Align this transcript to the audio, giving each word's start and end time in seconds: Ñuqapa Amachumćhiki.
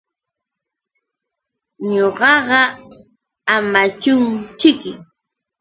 Ñuqapa 1.91 2.61
Amachumćhiki. 3.55 4.91